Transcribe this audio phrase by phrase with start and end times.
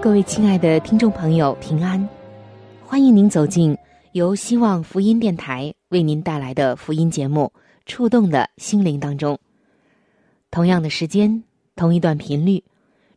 [0.00, 2.08] 各位亲爱的听众朋友，平安，
[2.86, 3.76] 欢迎您走进。
[4.12, 7.52] 由希望福音电台为您带来的福音节目
[7.84, 9.36] 《触动的心灵》当中，
[10.52, 11.42] 同样的时间，
[11.74, 12.62] 同一段频率，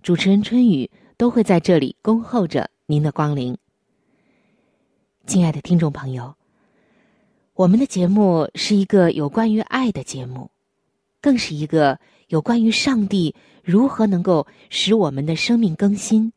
[0.02, 3.56] 主持人春雨都会在这里恭候着您的光临。
[5.28, 6.34] 亲爱的听众朋友，
[7.54, 10.50] 我们的节目是一个有关于爱的节目，
[11.22, 16.34] 更是一个有关于上帝如何能够使我们的生命更新。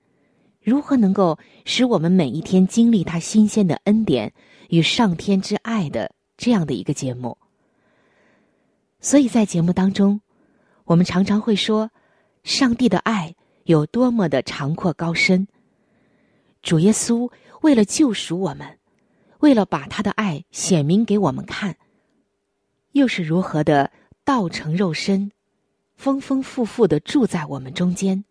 [0.64, 4.32] 如何能够使我们每一天经历他新鲜的恩典
[4.70, 7.36] 与上天之爱的这样的一个节目？
[8.98, 10.22] 所以在节目当中，
[10.84, 11.90] 我们常常会说，
[12.44, 15.46] 上帝的爱有多么的长阔高深。
[16.62, 18.78] 主耶稣为了救赎我们，
[19.40, 21.76] 为了把他的爱显明给我们看，
[22.92, 23.92] 又是如何的
[24.24, 25.30] 道成肉身，
[25.94, 28.24] 丰丰富富的住在我们中间。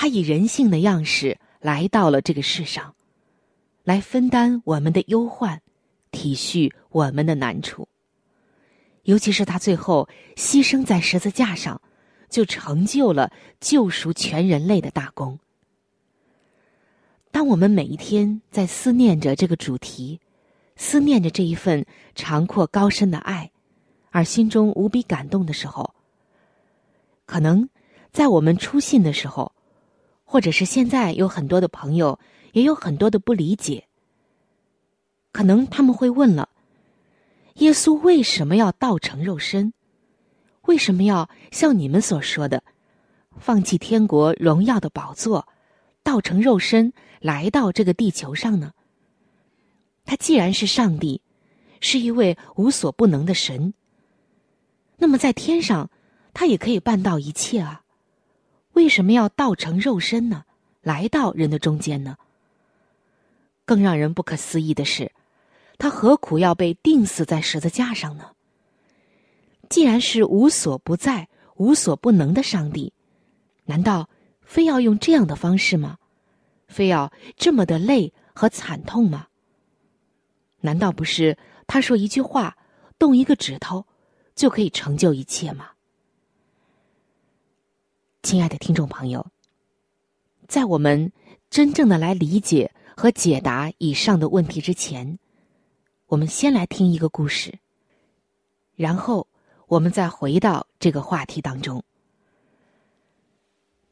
[0.00, 2.94] 他以人性的样式来到了这个世上，
[3.84, 5.60] 来分担我们的忧患，
[6.10, 7.86] 体恤我们的难处。
[9.02, 11.82] 尤其是他最后牺牲在十字架上，
[12.30, 13.30] 就成就了
[13.60, 15.38] 救赎全人类的大功。
[17.30, 20.18] 当我们每一天在思念着这个主题，
[20.76, 21.84] 思念着这一份
[22.14, 23.50] 长阔高深的爱，
[24.08, 25.94] 而心中无比感动的时候，
[27.26, 27.68] 可能
[28.10, 29.52] 在我们出信的时候。
[30.30, 32.16] 或者是现在有很多的朋友，
[32.52, 33.88] 也有很多的不理解。
[35.32, 36.48] 可能他们会问了：
[37.54, 39.72] 耶稣为什么要道成肉身？
[40.66, 42.62] 为什么要像你们所说的，
[43.38, 45.48] 放弃天国荣耀的宝座，
[46.04, 48.70] 道成肉身来到这个地球上呢？
[50.04, 51.22] 他既然是上帝，
[51.80, 53.74] 是一位无所不能的神，
[54.96, 55.90] 那么在天上，
[56.32, 57.82] 他也可以办到一切啊。
[58.72, 60.44] 为什么要道成肉身呢？
[60.82, 62.16] 来到人的中间呢？
[63.64, 65.12] 更让人不可思议的是，
[65.78, 68.32] 他何苦要被钉死在十字架上呢？
[69.68, 72.92] 既然是无所不在、无所不能的上帝，
[73.64, 74.08] 难道
[74.40, 75.98] 非要用这样的方式吗？
[76.66, 79.28] 非要这么的累和惨痛吗？
[80.60, 82.56] 难道不是他说一句话、
[82.98, 83.86] 动一个指头，
[84.34, 85.70] 就可以成就一切吗？
[88.22, 89.26] 亲爱的听众朋友，
[90.46, 91.10] 在我们
[91.48, 95.18] 真正的来理解和解答以上的问题之前，
[96.06, 97.58] 我们先来听一个故事，
[98.76, 99.26] 然后
[99.68, 101.82] 我们再回到这个话题当中。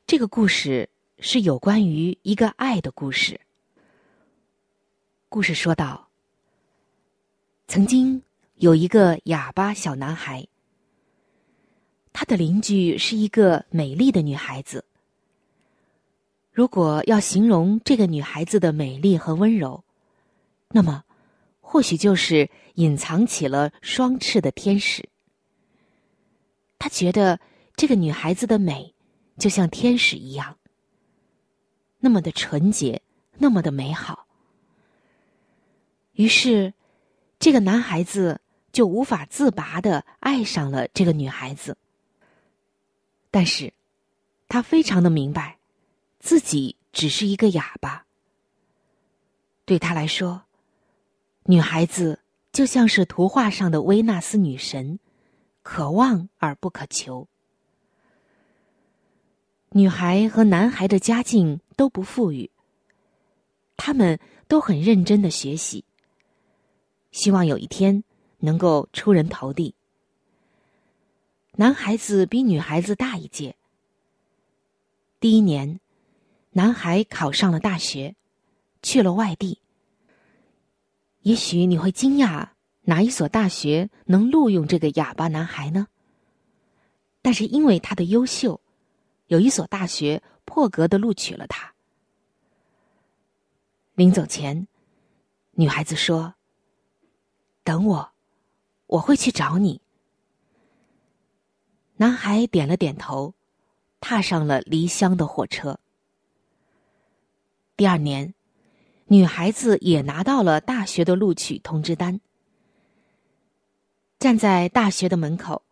[0.07, 3.41] 这个故事是有关于一个爱的故事。
[5.31, 6.07] 故事说道：
[7.67, 8.23] 曾经
[8.57, 10.47] 有一个哑巴小男孩。
[12.13, 14.85] 他的邻居是一个美丽的女孩子。
[16.51, 19.85] 如果要形容这个女孩子的美丽和温柔，
[20.71, 21.05] 那么
[21.61, 25.09] 或许就是隐藏起了双翅的天使。
[26.79, 27.39] 他觉得
[27.77, 28.95] 这个女孩子的美
[29.37, 30.57] 就像天使一样，
[32.01, 33.03] 那么的纯洁，
[33.37, 34.27] 那么的美好。
[36.13, 36.75] 于是，
[37.39, 38.41] 这个男孩子
[38.73, 41.77] 就无法自拔的爱上了这个女孩子。
[43.31, 43.73] 但是，
[44.49, 45.59] 他非常的明白，
[46.19, 48.07] 自己只是一个哑巴。
[49.65, 50.45] 对他来说，
[51.45, 52.21] 女孩子
[52.53, 54.99] 就像是图画上的维纳斯女神，
[55.63, 57.29] 可望而不可求。
[59.73, 62.51] 女孩和男孩的家境都不富裕，
[63.77, 65.85] 他们都很认真的学习，
[67.11, 68.03] 希望有一天
[68.39, 69.75] 能够出人头地。
[71.61, 73.57] 男孩子比女孩子大一届，
[75.19, 75.81] 第一年，
[76.51, 78.15] 男孩考上了大学，
[78.81, 79.61] 去了外地。
[81.23, 82.51] 也许你会惊讶，
[82.83, 85.89] 哪一所大学能录用这个哑巴男孩呢？
[87.23, 88.61] 但是因为他的优秀，
[89.27, 91.75] 有一所大学破格的录取了他。
[93.97, 94.69] 临走前，
[95.55, 96.35] 女孩子说
[97.65, 98.13] ：“等我，
[98.87, 99.81] 我会去找你。”
[102.01, 103.35] 男孩点了点头，
[104.01, 105.79] 踏上了离乡的火车。
[107.77, 108.35] 第二年。
[109.11, 112.21] 女孩子也拿到了大学的录取通知单，
[114.19, 115.63] 站在大学的门口，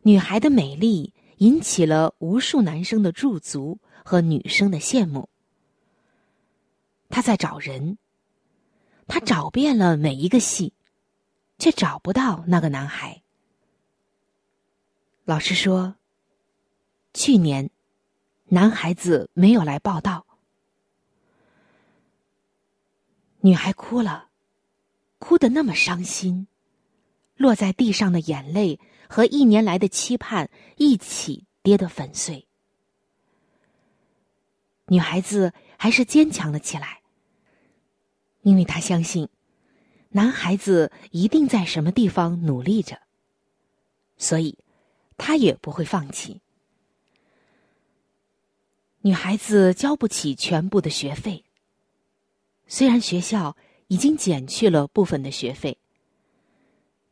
[0.00, 5.28] 女孩的美丽引起了无数男生的驻足和女生的羡慕。
[7.10, 7.98] 她在找人，
[9.06, 10.72] 她找遍了每一个系，
[11.58, 13.20] 却找不到那个男孩。
[15.26, 15.96] 老师说，
[17.12, 17.68] 去年
[18.44, 20.24] 男孩子没有来报道。
[23.40, 24.28] 女孩哭了，
[25.18, 26.46] 哭得那么伤心，
[27.34, 28.78] 落在地上的眼泪
[29.08, 32.46] 和一年来的期盼一起跌得粉碎。
[34.86, 37.00] 女孩子还是坚强了起来，
[38.42, 39.28] 因为她相信，
[40.10, 43.00] 男孩子一定在什么地方努力着，
[44.16, 44.56] 所以，
[45.16, 46.40] 他也不会放弃。
[49.00, 51.44] 女孩子交不起全部的学费。
[52.66, 55.78] 虽然学校已经减去了部分的学费，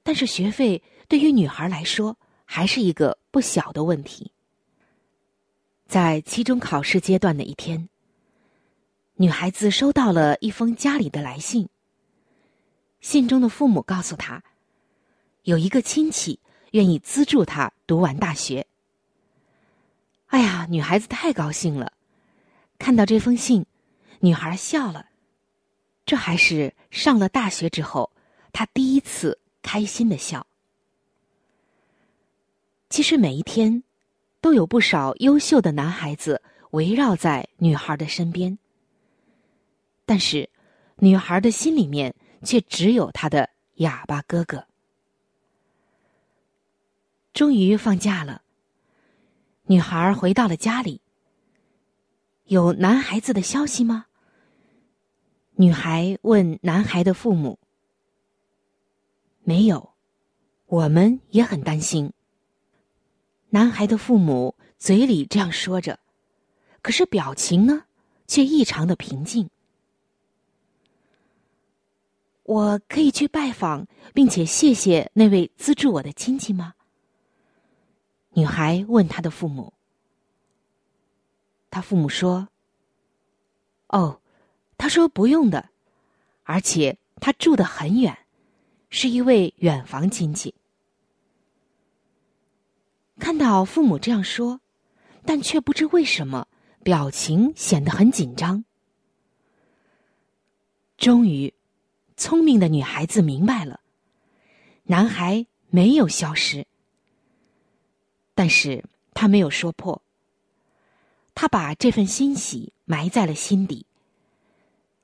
[0.03, 4.33] 但是学费对于女孩来说还是一个不小的问题。
[5.87, 7.89] 在期中考试阶段的一天，
[9.15, 11.69] 女孩子收到了一封家里的来信。
[13.01, 14.43] 信中的父母告诉她，
[15.43, 16.41] 有一个亲戚
[16.75, 18.67] 愿意资助她读完大学。
[20.26, 21.93] 哎呀，女孩子太高兴了！
[22.81, 23.65] 看到这封信，
[24.19, 25.06] 女孩笑了。
[26.05, 28.11] 这还是上了大学之后，
[28.53, 30.44] 她第一次开心的笑。
[32.91, 33.85] 其实每一天，
[34.41, 36.43] 都有不少优秀的男孩子
[36.73, 38.59] 围绕在女孩的身边，
[40.05, 40.50] 但是，
[40.97, 42.12] 女孩的心里面
[42.43, 44.67] 却只有她的哑巴哥哥。
[47.34, 48.42] 终于放假了，
[49.64, 51.00] 女孩回到了家里。
[52.44, 54.06] 有男孩子的消息吗？
[55.56, 57.58] 女孩问男孩的父母
[59.42, 59.94] ：“没有，
[60.66, 62.12] 我们也很担心。”
[63.50, 65.98] 男孩的父母嘴里这样说着，
[66.82, 67.86] 可是表情呢，
[68.28, 69.50] 却异常的平静。
[72.44, 76.74] 我可以去拜访，并且谢谢那位资助我的亲戚吗？
[78.34, 79.72] 女孩问她的父母。
[81.70, 82.48] 他父母说
[83.88, 84.20] ：“哦。”
[84.76, 85.70] 他说：“不用的，
[86.42, 88.19] 而且他住得很远，
[88.90, 90.54] 是一位远房亲戚。”
[93.19, 94.60] 看到父母这样说，
[95.25, 96.48] 但却不知为什么，
[96.82, 98.64] 表情显得很紧张。
[100.98, 101.54] 终于，
[102.16, 103.81] 聪明的女孩子明白了，
[104.82, 106.66] 男孩没有消失，
[108.34, 110.03] 但是他没有说破。
[111.34, 113.86] 他把这份欣喜埋在了心底。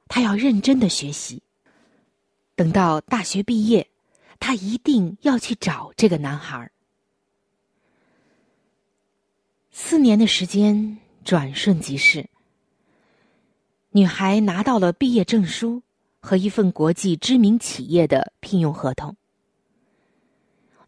[0.08, 1.42] 他要认真的学习，
[2.56, 3.88] 等到大学毕业，
[4.40, 6.70] 他一定要去找这个男孩。
[9.70, 12.28] 四年的时间转瞬即逝，
[13.90, 15.82] 女孩拿到了毕业证书
[16.20, 19.16] 和一份国际知名企业的聘用合同。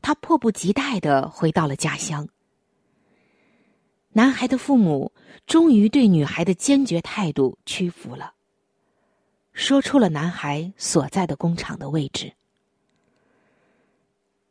[0.02, 2.28] 他迫不及待的回到了家乡。
[4.10, 5.12] 男孩的父母
[5.46, 8.34] 终于对女孩的坚决态度屈服了。
[9.54, 12.32] 说出了男孩所在的工厂的位置。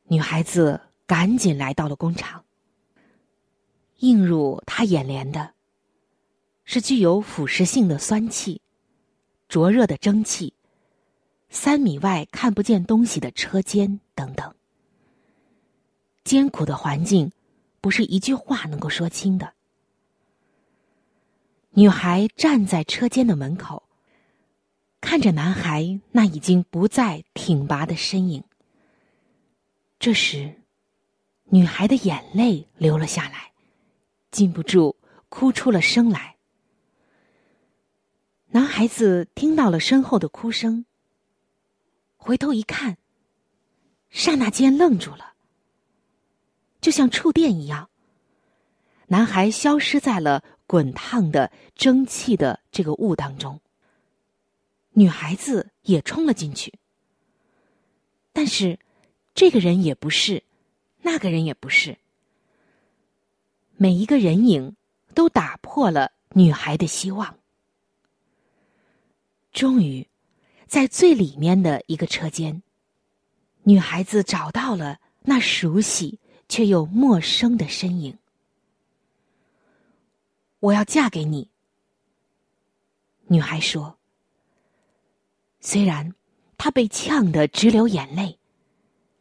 [0.06, 2.44] 女孩子赶紧来到了工厂。
[3.98, 5.54] 映入她眼帘的，
[6.64, 8.62] 是具有腐蚀性的酸气、
[9.48, 10.54] 灼热的蒸汽、
[11.50, 14.56] 三米外看不见东西的车间等等。
[16.24, 17.32] 艰苦的环境，
[17.80, 19.54] 不是一句话能够说清的。
[21.72, 23.84] 女孩站在车间的门口。
[25.02, 28.44] 看着男孩那已经不再挺拔的身影，
[30.00, 30.62] 这时，
[31.46, 33.52] 女孩的眼泪流了下来，
[34.30, 34.96] 禁不住
[35.28, 36.36] 哭出了声来。
[38.50, 40.86] 男孩子听到了身后的哭声，
[42.16, 42.98] 回头一看，
[44.12, 45.31] 刹那间愣住了，
[46.82, 47.90] 就像触电一样，
[49.08, 53.62] 男孩消失在了滚烫的蒸汽的这个雾当中。
[54.94, 56.74] 女孩子也冲了进去，
[58.34, 58.78] 但是
[59.34, 60.44] 这个人也不是，
[61.02, 61.98] 那个人也不是。
[63.78, 64.76] 每一个人影
[65.14, 67.38] 都打破了女孩的希望。
[69.54, 70.08] 终于，
[70.68, 72.64] 在最里面的一个车间，
[73.64, 76.20] 女孩子找到了那熟悉
[76.52, 78.18] 却又陌生的身影。
[80.60, 81.50] 我要嫁给你，
[83.28, 83.98] 女孩说。
[85.62, 86.14] 虽然
[86.58, 88.38] 她被呛得直流眼泪，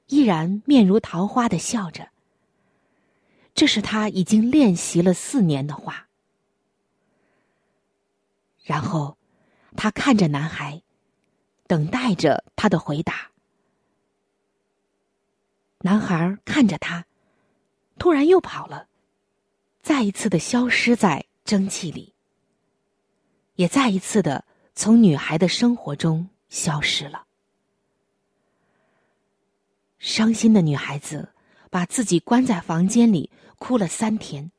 [0.09, 2.11] 依然面如桃花的笑着。
[3.55, 6.09] 这是她已经练习了四年的话。
[8.65, 9.17] 然后，
[9.77, 10.83] 她看着男孩，
[11.69, 13.31] 等待着他的回答。
[15.83, 17.07] 男孩看着他，
[18.01, 18.89] 突然又跑了，
[19.83, 22.15] 再一次的消失在蒸汽里，
[23.57, 24.45] 也再一次的。
[24.75, 27.27] 从女孩的生活中消失了。
[29.99, 31.35] 伤心的女孩子
[31.69, 33.29] 把自己关在房间里
[33.59, 34.51] 哭了三天，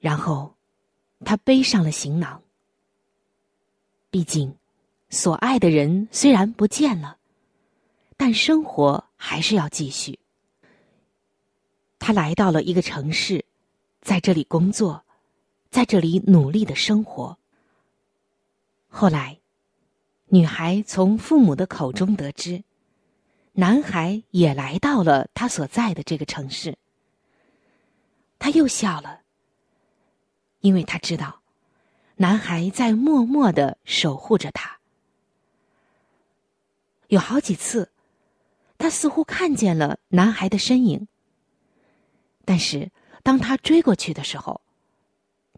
[0.00, 0.56] 然后
[1.24, 2.42] 她背上了行囊。
[4.10, 4.56] 毕竟，
[5.08, 7.18] 所爱的人虽然不见了，
[8.16, 10.18] 但生活还是要继续。
[11.98, 13.44] 他来到了一个城市，
[14.00, 15.04] 在这里工作，
[15.70, 17.38] 在这里努力的生活。
[18.88, 19.38] 后来，
[20.26, 22.62] 女孩从父母的口中得知，
[23.52, 26.76] 男孩也来到了他所在的这个城市。
[28.38, 29.20] 他又笑了，
[30.60, 31.40] 因为他知道，
[32.16, 34.78] 男孩在默默的守护着他。
[37.08, 37.90] 有好几次，
[38.78, 41.08] 他似乎看见了男孩的身影，
[42.46, 42.90] 但是
[43.22, 44.62] 当他追过去的时候，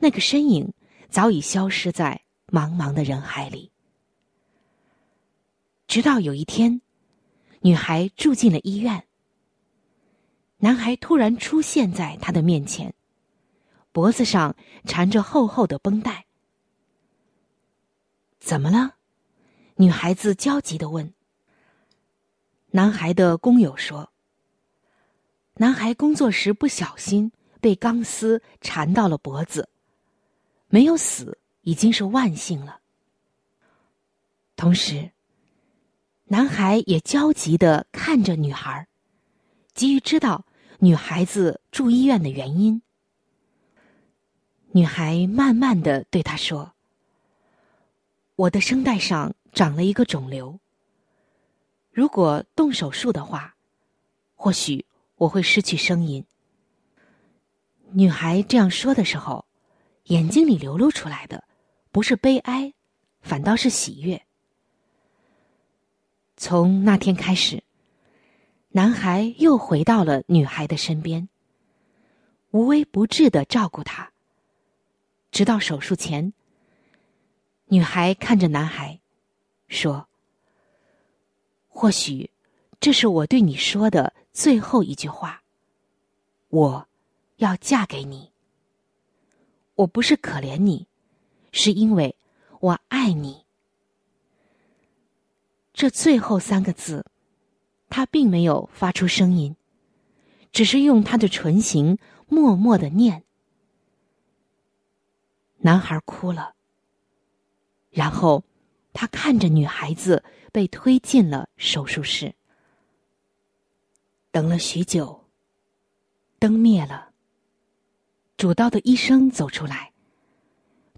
[0.01, 0.73] 那个身影
[1.09, 2.23] 早已消失在。
[2.51, 3.71] 茫茫的人海里，
[5.87, 6.81] 直到有一天，
[7.61, 9.05] 女孩住进了医院。
[10.57, 12.95] 男孩突然出现在她的面前，
[13.93, 16.25] 脖子上缠着厚厚的绷带。
[18.41, 18.95] 怎么了？
[19.77, 21.13] 女孩子焦急的问。
[22.71, 24.11] 男孩的工友说
[25.59, 29.69] ：“男孩工作时不小心被钢丝缠到了脖子，
[30.69, 32.81] 没有死。”已经是万幸了。
[34.57, 35.11] 同时，
[36.25, 38.89] 男孩也焦急的看着女孩，
[39.75, 40.47] 急于知道
[40.79, 42.81] 女孩子住医院的原因。
[44.73, 46.73] 女孩慢慢的对他说
[48.35, 50.59] ：“我的声带上长了一个肿瘤，
[51.93, 53.57] 如果动手术的话，
[54.35, 54.87] 或许
[55.19, 56.25] 我会失去声音。”
[57.93, 59.45] 女孩这样说的时候，
[60.05, 61.45] 眼睛里流露出来的。
[61.91, 62.75] 不是悲哀，
[63.23, 64.23] 反倒是喜悦。
[66.37, 67.65] 从那天开始，
[68.69, 71.29] 男孩又回到了女孩的身边，
[72.51, 74.13] 无微不至的照顾她。
[75.33, 76.33] 直到手术前，
[77.69, 79.01] 女孩看着男孩，
[79.67, 80.07] 说
[81.69, 82.31] ：“或许，
[82.79, 85.43] 这是我对你说的最后一句话。
[86.47, 86.87] 我
[87.39, 88.31] 要嫁给你。
[89.75, 90.87] 我不是可怜你。”
[91.51, 92.15] 是因为
[92.61, 93.45] 我爱你。
[95.73, 97.05] 这最后三个字，
[97.91, 99.57] 他并没有发出声音，
[100.53, 103.25] 只是用他的唇形默默的念。
[105.57, 106.55] 男孩哭了，
[107.91, 108.45] 然后
[108.93, 112.37] 他看着女孩子被推进了手术室。
[114.31, 115.25] 等了许久，
[116.39, 117.13] 灯灭了，
[118.37, 119.93] 主刀的医生走出来。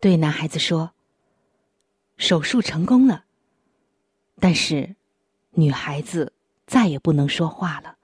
[0.00, 0.92] 对男孩子说
[2.16, 3.24] ：“手术成功了。”
[4.40, 4.96] 但是，
[5.50, 6.32] 女孩子
[6.66, 7.96] 再也不能说话了。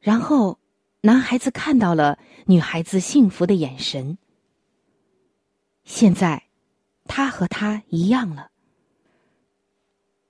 [0.00, 0.58] 然后，
[1.02, 4.18] 男孩子看到了女孩子幸福的眼神。
[5.84, 6.48] 现在，
[7.04, 8.50] 他和他一样了。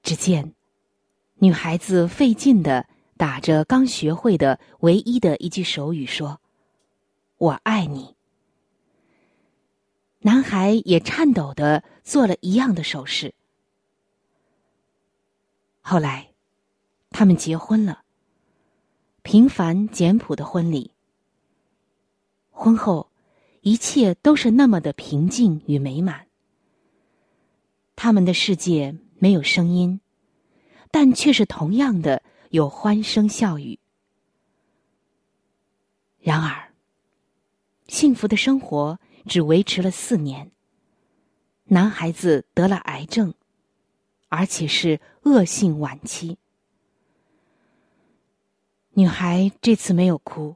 [0.03, 0.55] 只见，
[1.43, 6.41] 女孩子费劲的打着刚学会的唯一的一句手语说
[7.37, 8.15] ：“我爱你。”
[10.23, 13.35] 男孩也颤抖的做了一样的手势。
[15.81, 16.31] 后来，
[17.11, 18.05] 他们结婚了。
[19.23, 20.93] 平凡简朴的婚礼。
[22.53, 23.11] 婚后，
[23.63, 26.29] 一切都是那么的平静与美满。
[27.97, 30.01] 他们的世界没有声音，
[30.93, 33.81] 但却是同样的有欢声笑语。
[36.21, 36.71] 然而，
[37.89, 40.53] 幸福的生活只维持了四年。
[41.65, 43.35] 男孩子得了癌症，
[44.29, 46.37] 而且是恶性晚期。
[48.91, 50.55] 女孩这次没有哭，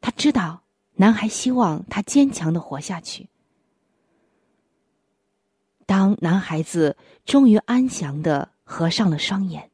[0.00, 3.28] 她知道男孩希望她坚强的活下去。
[5.86, 9.70] 当男孩子终于安详的合上了双眼，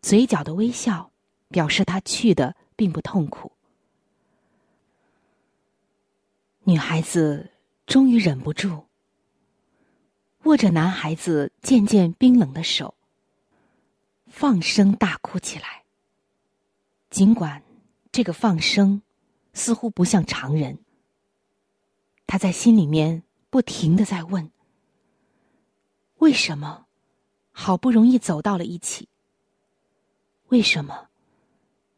[0.00, 1.12] 嘴角的微笑
[1.48, 3.52] 表示他去的并不痛苦。
[6.64, 7.50] 女孩子
[7.86, 8.86] 终于忍不住，
[10.44, 12.94] 握着男孩子渐渐冰冷的手，
[14.26, 15.84] 放声大哭起来。
[17.10, 17.62] 尽管
[18.10, 19.02] 这个放声
[19.52, 20.78] 似乎不像常人，
[22.26, 24.50] 他在心里面不停的在问。
[26.18, 26.86] 为什么
[27.52, 29.08] 好不容易走到了一起？
[30.48, 31.08] 为什么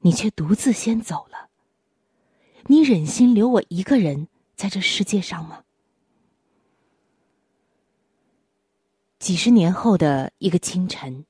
[0.00, 1.48] 你却独自先走了？
[2.66, 5.64] 你忍心留我一个人在这世界上吗？
[9.18, 11.24] 几十年后的一个清晨，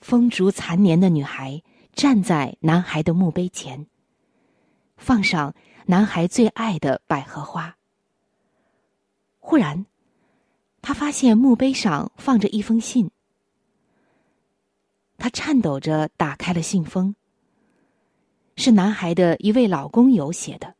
[0.00, 3.86] 风烛残年的女孩站在男孩的墓碑前，
[4.96, 5.54] 放上
[5.86, 7.76] 男孩最爱的百合花。
[9.38, 9.86] 忽然。
[10.82, 13.08] 他发现墓碑上放着一封信，
[15.16, 17.14] 他颤抖着打开了信封，
[18.56, 20.74] 是男孩的一位老工友写的。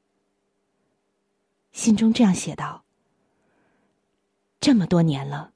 [1.71, 2.83] 信中这样写道
[4.61, 5.53] ：“这么多年了，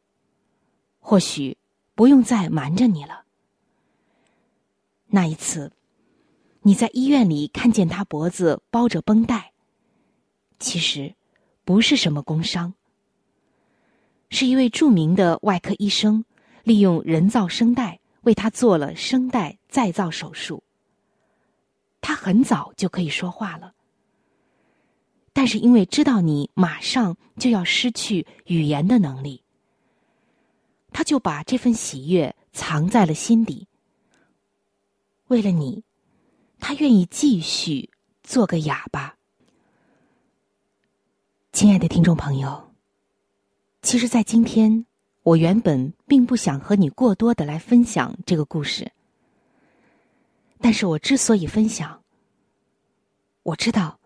[1.00, 1.59] 或许
[1.97, 3.25] 不用再瞒着你了。
[5.09, 5.73] 那一次，
[6.62, 9.53] 你在医院里看见他脖子包着绷带，
[10.61, 11.17] 其实
[11.65, 12.73] 不是什么工伤。”
[14.28, 16.25] 是一位著名的外科医生，
[16.64, 20.62] 利用人造声带为他做了声带再造手术。
[22.00, 23.75] 他很早就可以说话了，
[25.32, 29.43] 但是因为知道你马上就要失去语言的能力，
[30.91, 33.67] 他就把这份喜悦藏在了心底。
[35.28, 35.82] 为了你，
[36.60, 37.91] 他愿意继续
[38.23, 39.17] 做个哑巴。
[41.52, 42.75] 亲爱的听众朋友。
[43.86, 44.84] 其实，在今天，
[45.22, 48.90] 我原本并不想和你过多的来分享这个故事。
[50.60, 52.02] 但是我之所以分享，
[53.44, 54.00] 我知道，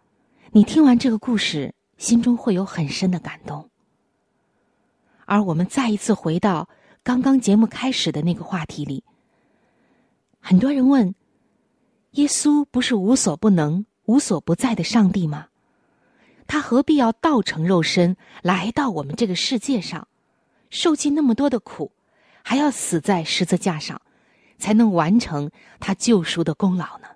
[0.51, 3.71] 你听完这个故事，心中会有很深的感动。
[5.25, 6.69] 而我们再一次回到
[7.03, 9.03] 刚刚节目开始的那个话题里，
[10.41, 11.15] 很多人问：
[12.11, 15.47] 耶稣不是无所不能、无所不在的上帝吗？
[16.51, 20.09] 他何必要道成肉身来到我们这个世界上，
[20.69, 21.93] 受尽那么多的苦，
[22.43, 24.03] 还要死在十字架上，
[24.59, 27.07] 才能完成他救赎的功劳呢？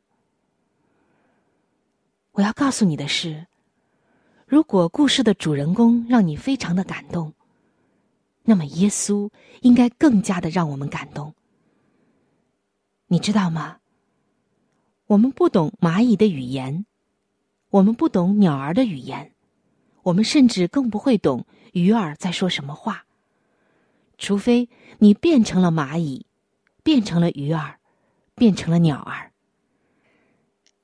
[2.30, 3.48] 我要告诉你的是，
[4.46, 7.34] 如果故事的主人公让你非常的感动，
[8.44, 9.28] 那么耶稣
[9.62, 11.34] 应该更加的让我们感动。
[13.08, 13.78] 你知道吗？
[15.08, 16.86] 我们不懂蚂蚁的语言。
[17.74, 19.32] 我们不懂鸟儿的语言，
[20.04, 23.04] 我们甚至更不会懂鱼儿在说什么话。
[24.16, 26.24] 除非你变成了蚂蚁，
[26.84, 27.80] 变成了鱼儿，
[28.36, 29.32] 变成了鸟儿，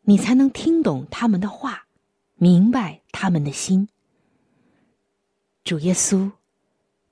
[0.00, 1.86] 你才能听懂他们的话，
[2.34, 3.88] 明白他们的心。
[5.62, 6.28] 主耶稣，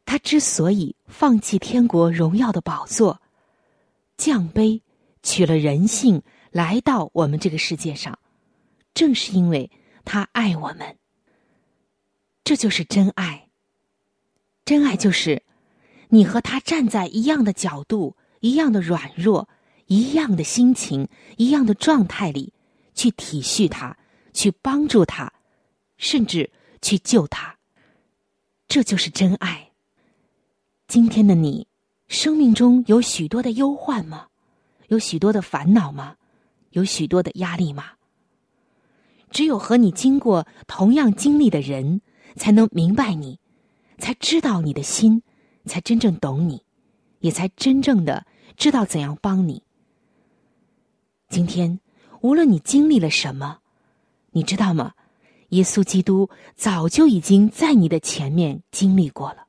[0.05, 3.23] 他之所以放弃天国荣耀的宝座，
[4.17, 4.81] 降卑，
[5.23, 8.19] 取了人性，来到我们这个世界上。
[8.99, 9.71] 正是因为
[10.05, 10.99] 他爱我们，
[12.43, 13.49] 这就是真爱。
[14.65, 15.45] 真爱就是
[16.09, 19.49] 你和他站在一样的角度、一样的软弱、
[19.87, 22.53] 一样的心情、一样的状态里，
[22.93, 23.97] 去体恤他，
[24.33, 25.33] 去帮助他，
[25.97, 26.51] 甚至
[26.83, 27.57] 去救他。
[28.67, 29.71] 这就是真爱。
[30.89, 31.69] 今天的你，
[32.09, 34.27] 生命中有许多的忧患吗？
[34.89, 36.17] 有许多的烦恼吗？
[36.71, 37.93] 有许多的压力吗？
[39.31, 42.01] 只有和你经过同样经历的人，
[42.37, 43.39] 才能明白你，
[43.99, 45.23] 才知道你的心，
[45.65, 46.63] 才真正懂你，
[47.21, 49.63] 也才真正的知道怎样帮你。
[51.29, 51.79] 今天，
[52.21, 53.59] 无论你经历了什么，
[54.33, 54.95] 你知道吗？
[55.51, 59.47] 耶稣基督早就已经在你的前面经历过了，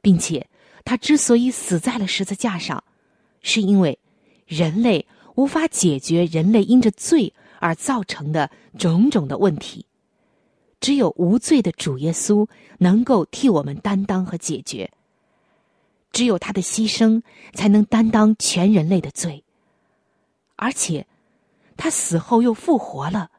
[0.00, 0.48] 并且
[0.84, 2.82] 他之所以死在了十字架上，
[3.40, 3.98] 是因为
[4.46, 5.06] 人类
[5.36, 7.32] 无法解决人类因着罪。
[7.62, 9.86] 而造成的种种的问题，
[10.80, 12.48] 只有无罪的主耶稣
[12.78, 14.90] 能够替我们担当和解决。
[16.10, 17.22] 只有他的牺牲，
[17.54, 19.44] 才能担当全人类的罪。
[20.56, 21.06] 而且，
[21.76, 23.30] 他死后又复活了，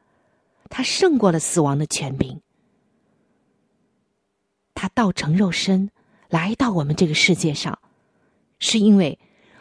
[0.70, 2.40] 他胜过了死亡的权柄。
[4.74, 5.90] 他道成肉身
[6.30, 7.78] 来到我们这个世界上，
[8.58, 9.18] 是因为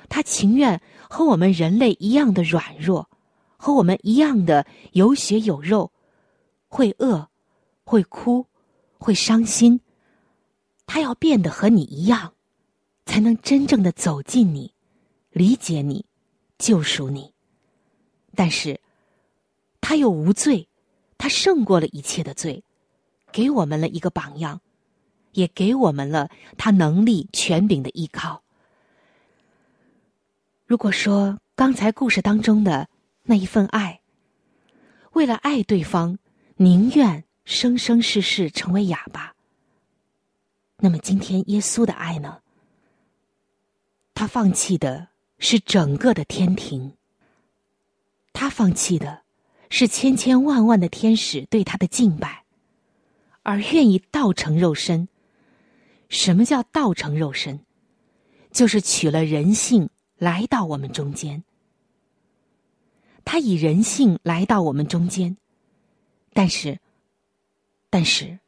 [0.08, 3.10] 他情愿和我们人类一样的软弱，
[3.64, 5.90] 和我们一样的有血有肉，
[6.68, 7.30] 会饿，
[7.86, 8.46] 会哭，
[8.98, 9.80] 会伤心。
[10.86, 12.34] 他要变得和你一样，
[13.06, 14.74] 才能真正的走进你，
[15.32, 16.06] 理解你，
[16.58, 17.34] 救赎你。
[18.36, 18.82] 但是，
[19.80, 20.68] 他又无罪，
[21.18, 22.62] 他胜过了一切的罪，
[23.32, 24.60] 给我们了一个榜样，
[25.32, 28.44] 也给我们了他能力权柄的依靠。
[30.66, 32.90] 如果说刚才故事当中的
[33.24, 34.02] 那一份爱，
[35.14, 36.20] 为了爱对方，
[36.58, 39.34] 宁愿生生世世成为哑巴。
[40.78, 42.40] 那么今天耶稣的爱呢？
[44.14, 45.08] 他放弃的
[45.40, 46.94] 是整个的天庭，
[48.34, 49.22] 他放弃的
[49.70, 52.44] 是千千万万的天使对他的敬拜，
[53.44, 55.08] 而愿意道成肉身。
[56.10, 57.62] 什么叫道成肉身？
[58.52, 61.44] 就是取了人性来到我们中间。
[63.26, 65.38] 他以人性来到我们中间，
[66.34, 66.80] 但是，
[67.90, 68.40] 但是。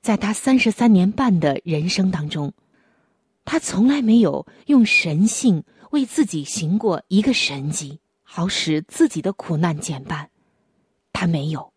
[0.00, 2.52] 在他三十三年半的人生当中，
[3.44, 10.28] 他从来没有用神性为自己行过一个神迹，好使自己的苦难减半。
[11.12, 11.72] 他没有。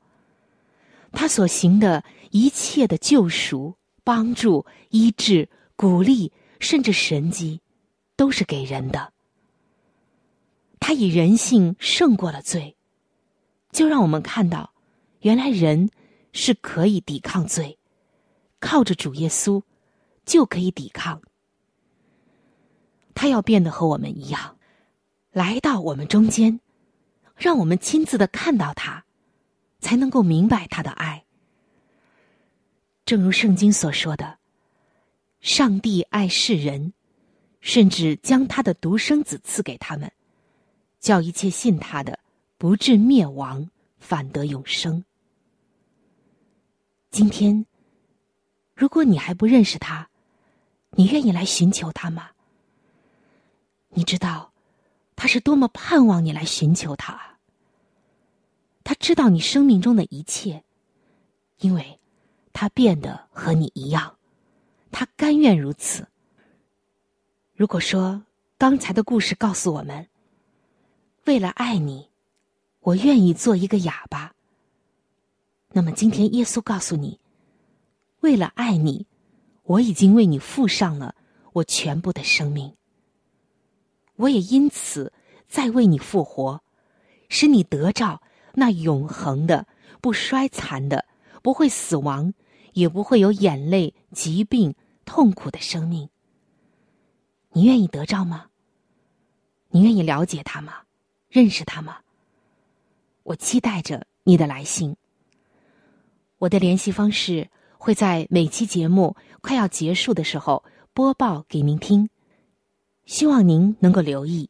[1.11, 7.61] 他所行的一切的救赎、帮助、医治、鼓励，甚至神迹，
[8.15, 9.13] 都是给人的。
[10.87, 12.77] 他以人性胜过了罪，
[13.71, 14.71] 就让我们看到，
[15.21, 15.89] 原来人
[16.31, 17.79] 是可以抵抗罪。
[18.59, 19.63] 靠着主耶稣，
[20.27, 21.19] 就可以抵抗。
[23.15, 24.59] 他要变得和我们一样，
[25.31, 26.59] 来到我们中间，
[27.35, 29.05] 让我们亲自的看到他，
[29.79, 31.25] 才能够明白他的爱。
[33.05, 34.37] 正如圣经所说的
[35.41, 36.93] ：“上帝爱世人，
[37.59, 40.11] 甚至将他的独生子赐给他们，
[41.05, 42.17] 叫一切信他的
[42.57, 45.05] 不至灭亡，反得永生。”
[47.11, 47.63] 今天。
[48.73, 50.09] 如果你还不认识他，
[50.89, 52.31] 你愿意来寻求他吗？
[53.89, 54.51] 你知道
[55.15, 57.37] 他是多么盼望你来寻求他。
[58.83, 60.63] 他知道你生命中的一切，
[61.59, 61.99] 因为
[62.51, 64.17] 他变得和你一样，
[64.91, 66.05] 他甘愿如此。
[67.53, 68.23] 如果说
[68.57, 70.05] 刚才的故事告诉我们，
[71.25, 72.11] 为了爱你，
[72.81, 74.35] 我愿意做一个哑巴，
[75.71, 77.19] 那么今天耶稣告诉你。
[78.19, 79.07] 为了爱你，
[79.63, 81.15] 我已经为你付上了
[81.53, 82.75] 我全部的生命。
[84.17, 85.11] 我也因此
[85.47, 86.61] 再为你复活，
[87.27, 88.21] 使你得着
[88.53, 89.67] 那永恒的、
[90.01, 91.05] 不衰残的、
[91.41, 92.35] 不会死亡，
[92.73, 96.07] 也不会有眼泪、疾病、痛苦的生命。
[97.53, 98.51] 你愿意得着吗？
[99.69, 100.84] 你愿意了解他吗？
[101.35, 101.97] 认识他吗？
[103.23, 104.95] 我期待着你的来信。
[106.37, 107.49] 我的联系方式。
[107.77, 112.09] 会在每期节目快要结束的时候播报给您听，
[113.05, 114.49] 希望您能够留意，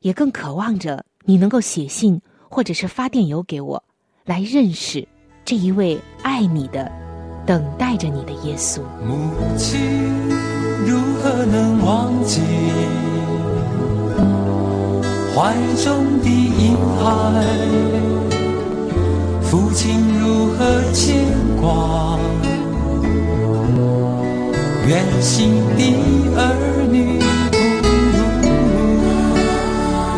[0.00, 3.84] 也更渴望着你能够写信或者是发电邮给我，
[4.24, 5.06] 来认识
[5.44, 6.90] 这一位爱你的、
[7.46, 8.82] 等待着你的耶稣。
[9.06, 9.78] 母亲
[10.84, 12.40] 如何能忘记
[15.34, 17.04] 怀中的婴孩？
[19.42, 20.58] 父亲如何
[20.92, 21.24] 牵
[21.60, 22.18] 挂？
[24.86, 25.82] 远行的
[26.36, 26.38] 儿
[26.90, 27.20] 女，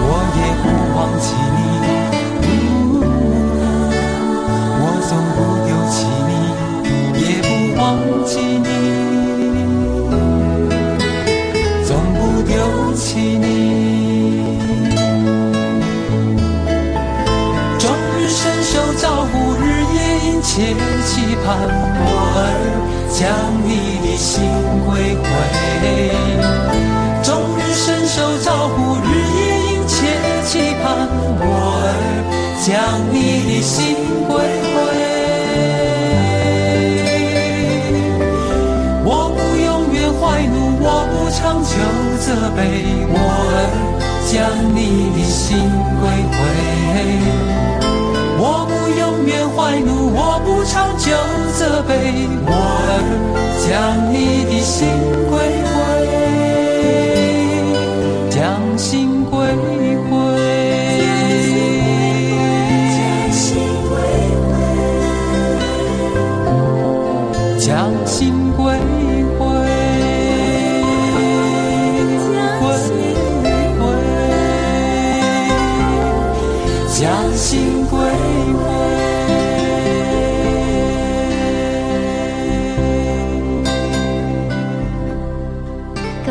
[0.05, 0.65] 我也不
[0.97, 1.27] 忘记
[23.23, 23.31] 将
[23.65, 23.71] 你
[24.03, 24.43] 的心
[24.85, 25.23] 归回，
[27.23, 29.07] 终日伸手招呼，日
[29.39, 29.95] 夜殷切
[30.45, 30.51] 期
[30.83, 31.07] 盼，
[31.39, 31.41] 我
[31.79, 31.87] 儿
[32.67, 32.69] 将
[33.13, 33.95] 你的心
[34.27, 34.35] 归
[34.73, 34.75] 回。
[39.05, 41.71] 我不永远怀怒，我不长久
[42.19, 42.59] 责备，
[43.09, 43.15] 我
[43.47, 43.55] 儿
[44.27, 44.35] 将
[44.75, 44.79] 你
[45.15, 47.42] 的心归回。
[52.47, 52.93] 我儿
[53.67, 54.89] 将你的心
[55.29, 55.52] 归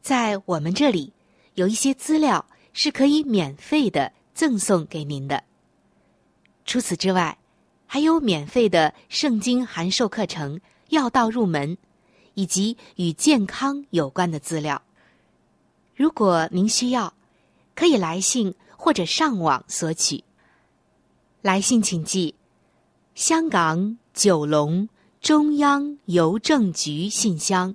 [0.00, 1.12] 在我们这里，
[1.54, 5.44] 有一些资料是可以免费的赠送给您的。
[6.64, 7.36] 除此之外，
[7.86, 11.76] 还有免费的圣经函授课程、要道入门，
[12.34, 14.80] 以及与健康有关的资料。
[15.96, 17.12] 如果您需要，
[17.74, 20.22] 可以来信或者上网索取。
[21.42, 22.34] 来信请寄：
[23.14, 24.88] 香港九龙
[25.20, 27.74] 中央邮政局信箱。